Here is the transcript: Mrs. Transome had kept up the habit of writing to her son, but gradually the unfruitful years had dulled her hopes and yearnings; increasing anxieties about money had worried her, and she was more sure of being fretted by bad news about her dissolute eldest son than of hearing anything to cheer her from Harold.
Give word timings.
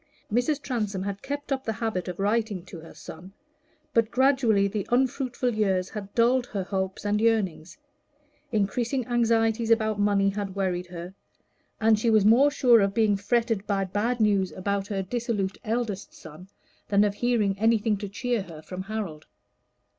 Mrs. 0.33 0.59
Transome 0.63 1.03
had 1.03 1.21
kept 1.21 1.51
up 1.51 1.63
the 1.63 1.73
habit 1.73 2.07
of 2.07 2.17
writing 2.17 2.65
to 2.65 2.79
her 2.79 2.95
son, 2.95 3.33
but 3.93 4.09
gradually 4.09 4.67
the 4.67 4.87
unfruitful 4.89 5.53
years 5.53 5.89
had 5.91 6.11
dulled 6.15 6.47
her 6.47 6.63
hopes 6.63 7.05
and 7.05 7.21
yearnings; 7.21 7.77
increasing 8.51 9.05
anxieties 9.05 9.69
about 9.69 9.99
money 9.99 10.29
had 10.29 10.55
worried 10.55 10.87
her, 10.87 11.13
and 11.79 11.99
she 11.99 12.09
was 12.09 12.25
more 12.25 12.49
sure 12.49 12.81
of 12.81 12.95
being 12.95 13.15
fretted 13.15 13.67
by 13.67 13.85
bad 13.85 14.19
news 14.19 14.51
about 14.53 14.87
her 14.87 15.03
dissolute 15.03 15.59
eldest 15.63 16.15
son 16.15 16.47
than 16.87 17.03
of 17.03 17.13
hearing 17.13 17.55
anything 17.59 17.95
to 17.97 18.09
cheer 18.09 18.41
her 18.41 18.63
from 18.63 18.81
Harold. 18.81 19.27